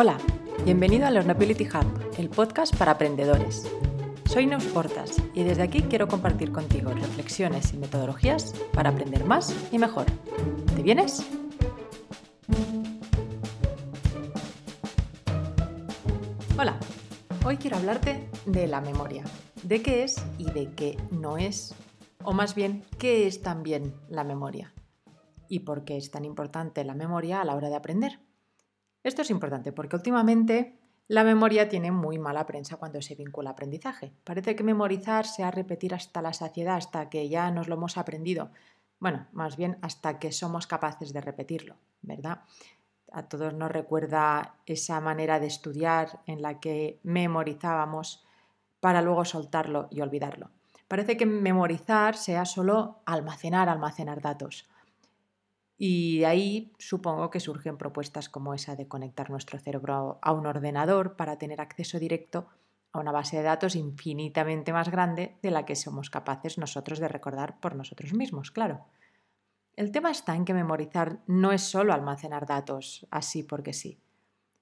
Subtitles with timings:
[0.00, 0.16] Hola,
[0.64, 3.68] bienvenido a Learnability Hub, el podcast para aprendedores.
[4.26, 9.52] Soy Neus Portas y desde aquí quiero compartir contigo reflexiones y metodologías para aprender más
[9.72, 10.06] y mejor.
[10.76, 11.26] ¿Te vienes?
[16.56, 16.78] Hola,
[17.44, 19.24] hoy quiero hablarte de la memoria,
[19.64, 21.74] de qué es y de qué no es,
[22.22, 24.72] o más bien, qué es también la memoria
[25.48, 28.27] y por qué es tan importante la memoria a la hora de aprender.
[29.02, 33.52] Esto es importante porque últimamente la memoria tiene muy mala prensa cuando se vincula a
[33.52, 34.12] aprendizaje.
[34.24, 38.50] Parece que memorizar sea repetir hasta la saciedad, hasta que ya nos lo hemos aprendido.
[39.00, 42.42] Bueno, más bien hasta que somos capaces de repetirlo, ¿verdad?
[43.10, 48.24] A todos nos recuerda esa manera de estudiar en la que memorizábamos
[48.80, 50.50] para luego soltarlo y olvidarlo.
[50.88, 54.68] Parece que memorizar sea solo almacenar, almacenar datos.
[55.78, 60.46] Y de ahí supongo que surgen propuestas como esa de conectar nuestro cerebro a un
[60.46, 62.48] ordenador para tener acceso directo
[62.92, 67.06] a una base de datos infinitamente más grande de la que somos capaces nosotros de
[67.06, 68.86] recordar por nosotros mismos, claro.
[69.76, 74.00] El tema está en que memorizar no es solo almacenar datos así porque sí.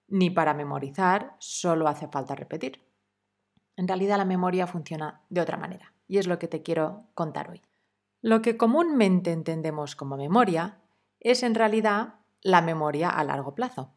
[0.09, 2.83] Ni para memorizar solo hace falta repetir.
[3.77, 7.51] En realidad la memoria funciona de otra manera y es lo que te quiero contar
[7.51, 7.63] hoy.
[8.21, 10.79] Lo que comúnmente entendemos como memoria
[11.27, 13.91] es en realidad la memoria a largo plazo.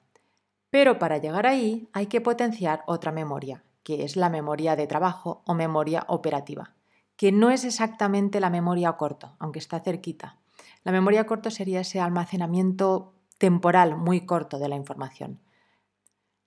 [0.71, 5.43] Pero para llegar ahí hay que potenciar otra memoria, que es la memoria de trabajo
[5.45, 6.73] o memoria operativa,
[7.15, 10.37] que no es exactamente la memoria a corto, aunque está cerquita.
[10.83, 15.39] La memoria a corto sería ese almacenamiento temporal muy corto de la información.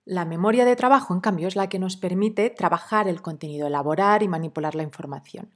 [0.03, 4.21] La memoria de trabajo, en cambio, es la que nos permite trabajar el contenido, elaborar
[4.21, 5.53] y manipular la información.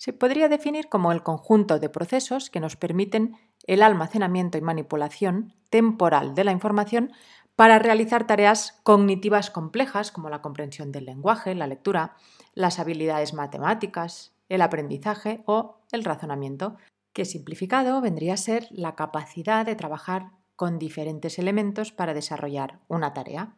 [0.00, 5.52] Se podría definir como el conjunto de procesos que nos permiten el almacenamiento y manipulación
[5.68, 7.12] temporal de la información
[7.54, 12.16] para realizar tareas cognitivas complejas como la comprensión del lenguaje, la lectura,
[12.54, 16.78] las habilidades matemáticas, el aprendizaje o el razonamiento,
[17.12, 23.12] que simplificado vendría a ser la capacidad de trabajar con diferentes elementos para desarrollar una
[23.12, 23.52] tarea.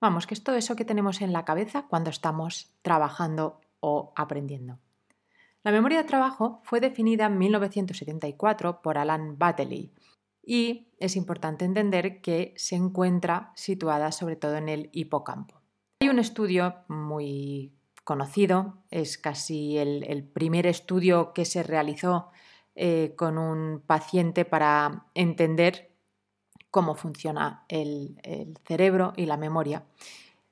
[0.00, 4.78] Vamos, que es todo eso que tenemos en la cabeza cuando estamos trabajando o aprendiendo.
[5.64, 9.92] La memoria de trabajo fue definida en 1974 por Alan Battley
[10.44, 15.60] y es importante entender que se encuentra situada sobre todo en el hipocampo.
[16.00, 22.30] Hay un estudio muy conocido, es casi el, primer estudio que se realizó
[22.74, 25.92] eh, con un paciente para entender
[26.72, 28.18] cómo funciona el,
[28.64, 29.84] cerebro y la memoria.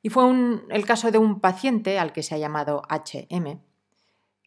[0.03, 0.25] Y fue
[0.71, 3.59] el caso de un paciente al que se ha llamado HM,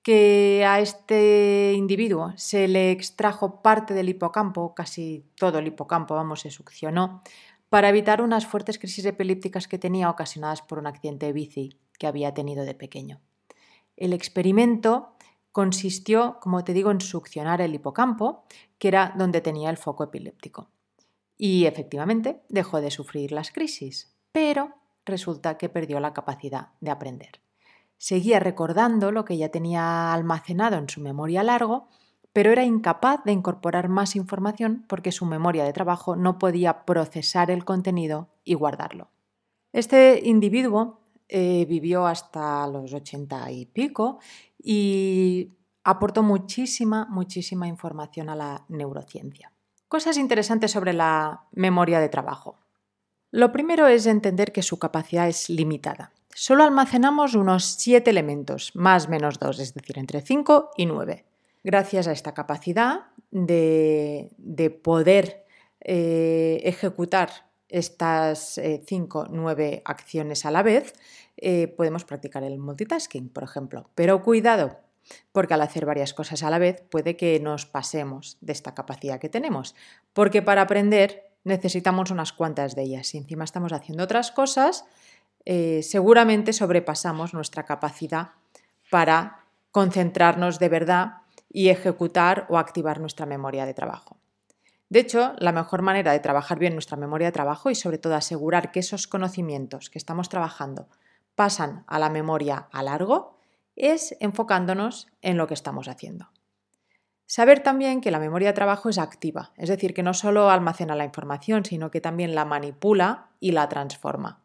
[0.03, 6.41] que a este individuo se le extrajo parte del hipocampo, casi todo el hipocampo, vamos,
[6.41, 7.21] se succionó,
[7.69, 12.05] para evitar unas fuertes crisis epilépticas que tenía ocasionadas por un accidente de bici que
[12.05, 13.21] había tenido de pequeño.
[13.95, 15.15] El experimento
[15.53, 18.43] consistió, como te digo, en succionar el hipocampo,
[18.77, 20.69] que era donde tenía el foco epiléptico.
[21.37, 24.75] Y efectivamente dejó de sufrir las crisis, pero
[25.05, 27.42] resulta que perdió la capacidad de aprender
[28.03, 31.87] seguía recordando lo que ya tenía almacenado en su memoria largo,
[32.33, 37.49] pero era incapaz de incorporar más información porque su memoria de trabajo no podía procesar
[37.49, 39.09] el contenido y guardarlo.
[39.71, 40.99] Este individuo
[41.29, 44.19] eh, vivió hasta los ochenta y pico
[44.61, 45.53] y
[45.85, 49.53] aportó muchísima, muchísima información a la neurociencia.
[49.87, 52.59] Cosas interesantes sobre la memoria de trabajo.
[53.31, 59.09] Lo primero es entender que su capacidad es limitada solo almacenamos unos 7 elementos, más
[59.09, 61.25] menos 2, es decir, entre 5 y 9.
[61.63, 64.29] Gracias a esta capacidad de,
[64.83, 65.45] poder
[65.81, 67.29] eh, ejecutar
[67.69, 70.93] estas 5, eh, 9 acciones a la vez,
[71.37, 73.89] eh, podemos practicar el multitasking, por ejemplo.
[73.95, 74.79] Pero cuidado,
[75.31, 79.19] porque al hacer varias cosas a la vez puede que nos pasemos de esta capacidad
[79.19, 79.75] que tenemos,
[80.13, 83.07] porque para aprender necesitamos unas cuantas de ellas.
[83.07, 84.85] Si encima estamos haciendo otras cosas,
[85.45, 88.31] eh, seguramente sobrepasamos nuestra capacidad
[88.89, 91.17] para concentrarnos de verdad
[91.49, 94.17] y ejecutar o activar nuestra memoria de trabajo.
[94.89, 98.15] De hecho, la mejor manera de trabajar bien nuestra memoria de trabajo y sobre todo
[98.15, 100.87] asegurar que esos conocimientos que estamos trabajando
[101.35, 103.37] pasan a la memoria a largo
[103.75, 106.29] es enfocándonos en lo que estamos haciendo.
[107.25, 110.95] Saber también que la memoria de trabajo es activa, es decir, que no solo almacena
[110.95, 114.42] la información, sino que también la manipula y la transforma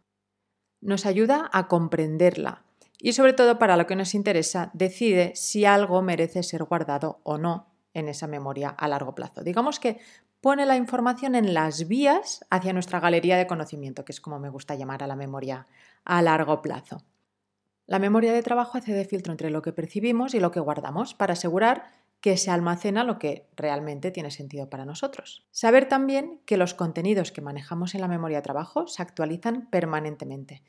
[0.81, 2.65] nos ayuda a comprenderla
[3.01, 7.39] y sobre todo para lo que nos interesa decide si algo merece ser guardado o
[7.39, 9.43] no en esa memoria a largo plazo.
[9.43, 9.99] Digamos que
[10.41, 14.51] pone la información en las vías hacia nuestra galería de conocimiento, que es como me
[14.51, 15.67] gusta llamar a la memoria
[16.05, 17.03] a largo plazo.
[17.87, 21.15] La memoria de trabajo hace de filtro entre lo que percibimos y lo que guardamos
[21.15, 21.87] para asegurar
[22.20, 25.47] que se almacena lo que realmente tiene sentido para nosotros.
[25.50, 30.62] Saber también que los contenidos que manejamos en la memoria de trabajo se actualizan permanentemente.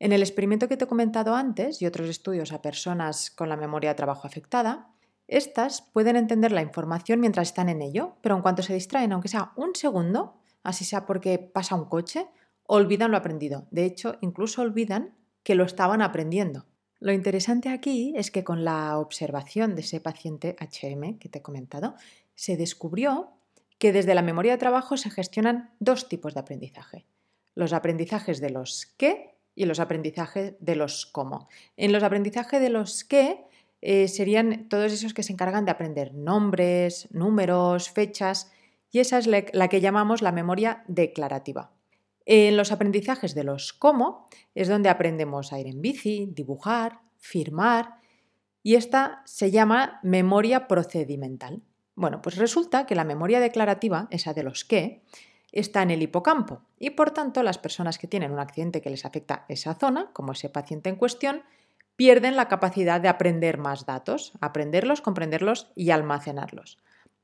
[0.00, 3.56] En el experimento que te he comentado antes y otros estudios a personas con la
[3.56, 4.88] memoria de trabajo afectada,
[5.28, 9.28] estas pueden entender la información mientras están en ello, pero en cuanto se distraen, aunque
[9.28, 12.26] sea un segundo, así sea porque pasa un coche,
[12.66, 13.68] olvidan lo aprendido.
[13.70, 15.14] De hecho, incluso olvidan
[15.44, 16.66] que lo estaban aprendiendo.
[17.00, 21.42] Lo interesante aquí es que con la observación de ese paciente HM que te he
[21.42, 21.94] comentado,
[22.34, 23.30] se descubrió
[23.78, 27.06] que desde la memoria de trabajo se gestionan dos tipos de aprendizaje.
[27.54, 31.48] Los aprendizajes de los qué y los aprendizajes de los cómo.
[31.78, 33.46] En los aprendizajes de los qué
[33.80, 38.52] eh, serían todos esos que se encargan de aprender nombres, números, fechas,
[38.90, 41.72] y esa es la que llamamos la memoria declarativa.
[42.32, 44.24] En los aprendizajes de los cómo
[44.54, 47.96] es donde aprendemos a ir en bici, dibujar, firmar,
[48.62, 51.60] y esta se llama memoria procedimental.
[51.96, 55.02] Bueno, pues resulta que la memoria declarativa, esa de los qué,
[55.50, 59.04] está en el hipocampo y por tanto las personas que tienen un accidente que les
[59.04, 61.42] afecta esa zona, como ese paciente en cuestión,
[61.96, 66.78] pierden la capacidad de aprender más datos, aprenderlos, comprenderlos y almacenarlos.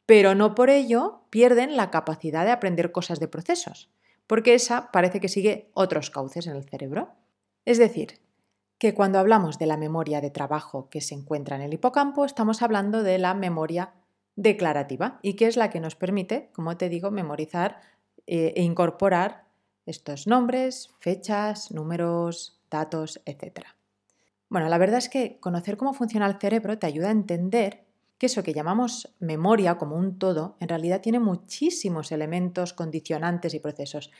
[0.04, 3.88] Pero no por ello pierden la capacidad de aprender cosas de procesos,
[4.26, 7.14] porque esa parece que sigue otros cauces en el cerebro.
[7.64, 8.20] Es decir,
[8.78, 12.62] que cuando hablamos de la memoria de trabajo que se encuentra en el hipocampo, estamos
[12.62, 13.94] hablando de la memoria
[14.34, 17.80] declarativa y que es la que nos permite, como te digo, memorizar
[18.26, 19.46] eh, e incorporar
[19.86, 23.66] estos nombres, fechas, números, datos, etc.
[24.48, 27.85] Bueno, la verdad es que conocer cómo funciona el cerebro te ayuda a entender
[28.18, 33.60] que eso que llamamos memoria como un todo, en realidad tiene muchísimos elementos condicionantes y
[33.60, 34.10] procesos.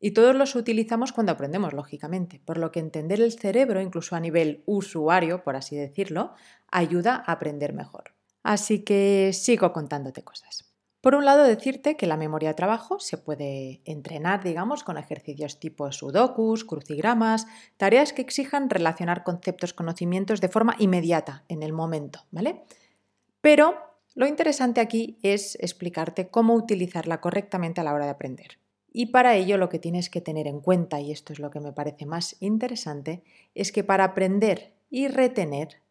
[0.00, 4.20] Y todos los utilizamos cuando aprendemos, lógicamente, por lo que entender el cerebro, incluso a
[4.20, 6.34] nivel usuario, por así decirlo,
[6.70, 8.14] ayuda a aprender mejor.
[8.42, 10.74] Así que sigo contándote cosas.
[11.00, 15.60] Por un lado, decirte que la memoria de trabajo se puede entrenar, digamos, con ejercicios
[15.60, 17.46] tipo sudokus, crucigramas,
[17.76, 22.62] tareas que exijan relacionar conceptos, conocimientos de forma inmediata, en el momento, ¿vale?
[23.44, 23.74] Pero
[24.14, 28.58] lo interesante aquí es explicarte cómo utilizarla correctamente a la hora de aprender.
[28.90, 31.60] Y para ello lo que tienes que tener en cuenta, y esto es lo que
[31.60, 33.22] me parece más interesante,
[33.54, 35.82] es que para aprender y retener,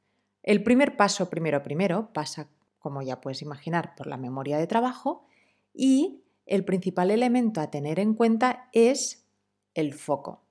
[0.41, 2.47] el primer paso primero primero pasa
[2.79, 5.27] como ya puedes imaginar, por la memoria de trabajo
[5.75, 9.27] y el principal elemento a tener en cuenta es
[9.75, 10.41] el foco.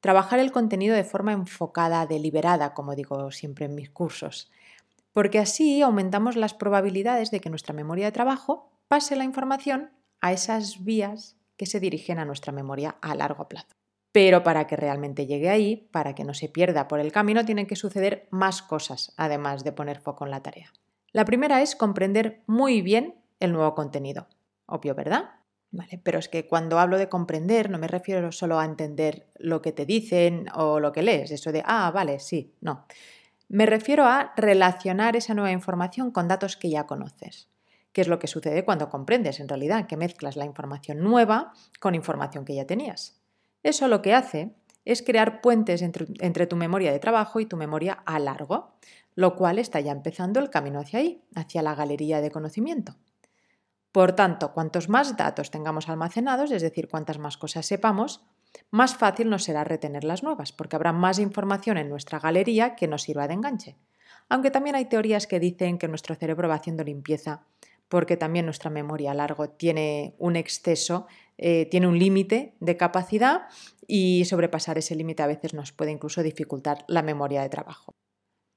[0.00, 4.50] Trabajar el contenido de forma enfocada, deliberada, como digo siempre en mis cursos,
[5.18, 10.32] porque así aumentamos las probabilidades de que nuestra memoria de trabajo pase la información a
[10.32, 13.74] esas vías que se dirigen a nuestra memoria a largo plazo.
[14.12, 17.66] Pero para que realmente llegue ahí, para que no se pierda por el camino, tienen
[17.66, 20.72] que suceder más cosas, además de poner foco en la tarea.
[21.10, 24.28] La primera es comprender muy bien el nuevo contenido.
[24.66, 25.30] Obvio, ¿verdad?
[25.72, 29.62] Vale, pero es que cuando hablo de comprender no me refiero solo a entender lo
[29.62, 32.86] que te dicen o lo que lees, eso de, ah, vale, sí, no.
[33.48, 37.48] Me refiero a relacionar esa nueva información con datos que ya conoces,
[37.92, 41.94] que es lo que sucede cuando comprendes en realidad, que mezclas la información nueva con
[41.94, 43.20] información que ya tenías.
[43.62, 47.94] Eso lo que hace es crear puentes entre, tu memoria de trabajo y tu memoria
[48.06, 48.78] a largo
[49.18, 52.94] lo cual está ya empezando el camino hacia ahí, hacia la galería de conocimiento.
[53.90, 58.24] Por tanto, cuantos más datos tengamos almacenados, es decir, cuantas más cosas sepamos,
[58.70, 62.88] más fácil nos será retener las nuevas, porque habrá más información en nuestra galería que
[62.88, 63.76] nos sirva de enganche.
[64.28, 67.42] Aunque también hay teorías que dicen que nuestro cerebro va haciendo limpieza,
[67.88, 71.06] porque también nuestra memoria a largo tiene un exceso,
[71.38, 73.42] eh, tiene un límite de capacidad
[73.86, 77.94] y sobrepasar ese límite a veces nos puede incluso dificultar la memoria de trabajo.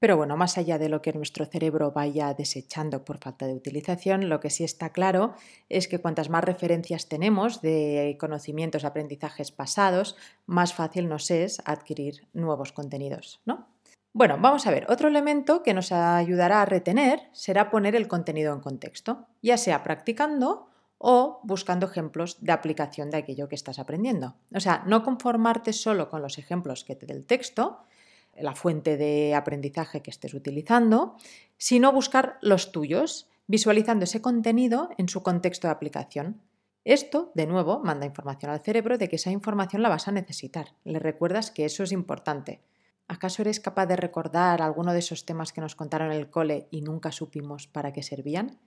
[0.01, 4.29] Pero bueno, más allá de lo que nuestro cerebro vaya desechando por falta de utilización,
[4.29, 5.36] lo que sí está claro
[5.70, 10.15] es que cuantas más referencias tenemos de conocimientos, aprendizajes pasados,
[10.48, 13.67] más fácil nos es adquirir nuevos contenidos, ¿no?
[14.12, 18.55] Bueno, vamos a ver, otro elemento que nos ayudará a retener será poner el contenido
[18.55, 20.67] en contexto, ya sea practicando
[20.98, 24.34] o buscando ejemplos de aplicación de aquello que estás aprendiendo.
[24.51, 27.84] O sea, no conformarte solo con los ejemplos que te dé el texto,
[28.43, 31.15] la fuente de aprendizaje que estés utilizando,
[31.57, 36.41] sino buscar los tuyos, visualizando ese contenido en su contexto de aplicación.
[36.83, 40.74] Esto, de nuevo, manda información al cerebro de que esa información la vas a necesitar.
[40.83, 42.62] Le recuerdas que eso es importante.
[43.07, 46.67] ¿Acaso eres capaz de recordar alguno de esos temas que nos contaron en el cole
[46.71, 48.57] y nunca supimos para qué servían?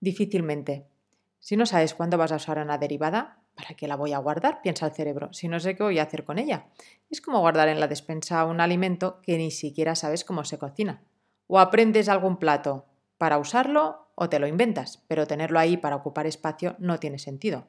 [0.00, 0.86] Difícilmente.
[1.38, 4.62] Si no sabes cuándo vas a usar una derivada, ¿para qué la voy a guardar?
[4.62, 6.66] Piensa el cerebro, si no sé qué voy a hacer con ella.
[7.10, 11.02] Es como guardar en la despensa un alimento que ni siquiera sabes cómo se cocina.
[11.46, 12.86] O aprendes algún plato
[13.18, 17.66] para usarlo o te lo inventas, pero tenerlo ahí para ocupar espacio no tiene sentido.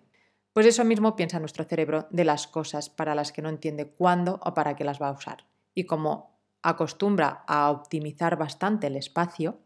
[0.53, 4.39] Pues eso mismo piensa nuestro cerebro de las cosas para las que no entiende cuándo
[4.43, 5.45] o para qué las va a usar.
[5.73, 9.59] Y como acostumbra a optimizar bastante el espacio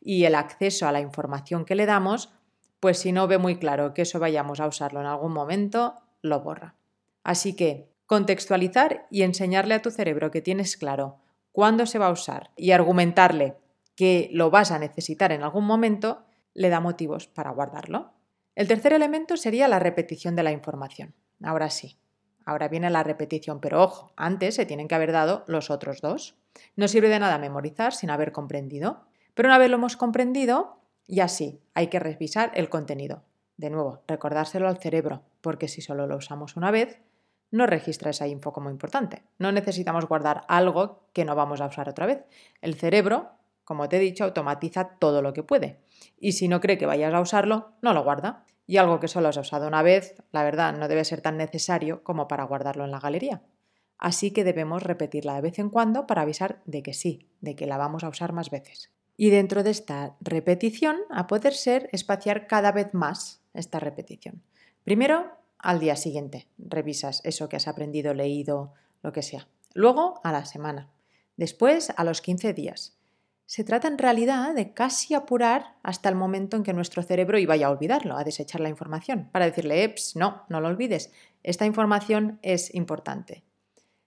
[0.00, 2.32] y el acceso a la información que le damos,
[2.80, 6.40] pues si no ve muy claro que eso vayamos a usarlo en algún momento, lo
[6.40, 6.74] borra.
[7.22, 11.18] Así que contextualizar y enseñarle a tu cerebro que tienes claro
[11.52, 13.56] cuándo se va a usar y argumentarle
[13.94, 18.12] que lo vas a necesitar en algún momento, le da motivos para guardarlo.
[18.54, 21.14] El tercer elemento sería la repetición de la información.
[21.42, 21.98] Ahora sí,
[22.44, 26.36] ahora viene la repetición, pero ojo, antes se tienen que haber dado los otros dos.
[26.76, 30.79] No sirve de nada memorizar sin haber comprendido, pero una vez lo hemos comprendido,
[31.10, 33.24] y así, hay que revisar el contenido.
[33.56, 37.00] De nuevo, recordárselo al cerebro, porque si solo lo usamos una vez,
[37.50, 39.24] no registra esa info como importante.
[39.36, 42.24] No necesitamos guardar algo que no vamos a usar otra vez.
[42.62, 43.32] El cerebro,
[43.64, 45.80] como te he dicho, automatiza todo lo que puede.
[46.16, 48.44] Y si no cree que vayas a usarlo, no lo guarda.
[48.68, 52.04] Y algo que solo has usado una vez, la verdad, no debe ser tan necesario
[52.04, 53.42] como para guardarlo en la galería.
[53.98, 57.66] Así que debemos repetirla de vez en cuando para avisar de que sí, de que
[57.66, 58.92] la vamos a usar más veces.
[59.22, 64.42] Y dentro de esta repetición, a poder ser, espaciar cada vez más esta repetición.
[64.82, 68.72] Primero, al día siguiente, revisas eso que has aprendido, leído,
[69.02, 69.46] lo que sea.
[69.74, 70.88] Luego, a la semana.
[71.36, 72.96] Después, a los 15 días.
[73.44, 77.56] Se trata en realidad de casi apurar hasta el momento en que nuestro cerebro iba
[77.56, 81.12] a olvidarlo, a desechar la información, para decirle, eps, no, no lo olvides,
[81.42, 83.44] esta información es importante.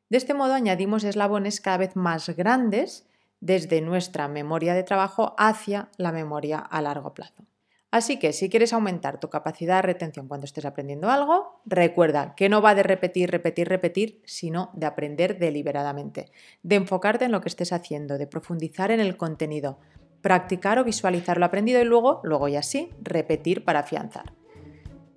[0.09, 3.05] De este modo añadimos eslabones cada vez más grandes
[3.43, 7.43] desde nuestra memoria de trabajo hacia la memoria a largo plazo.
[7.91, 12.47] Así que si quieres aumentar tu capacidad de retención cuando estés aprendiendo algo, recuerda que
[12.47, 16.31] no va de repetir, repetir, repetir, sino de aprender deliberadamente,
[16.63, 19.77] de enfocarte en lo que estés haciendo, de profundizar en el contenido,
[20.21, 24.33] practicar o visualizar lo aprendido y luego, luego y así, repetir para afianzar.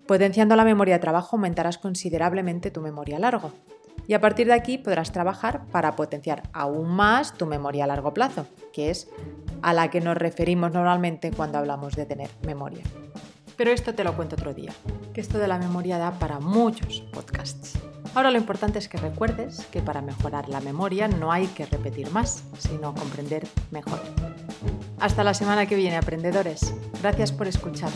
[0.06, 3.52] Potenciando la memoria de trabajo aumentarás considerablemente tu memoria a largo
[4.06, 8.14] y a partir de aquí podrás trabajar para potenciar aún más tu memoria a largo
[8.14, 9.08] plazo, que es
[9.62, 12.84] a la que nos referimos normalmente cuando hablamos de tener memoria.
[13.56, 14.72] Pero esto te lo cuento otro día,
[15.14, 17.78] que esto de la memoria da para muchos podcasts.
[18.14, 22.10] Ahora lo importante es que recuerdes que para mejorar la memoria no hay que repetir
[22.12, 24.00] más, sino comprender mejor.
[25.00, 26.72] Hasta la semana que viene, aprendedores.
[27.02, 27.90] Gracias por escuchar.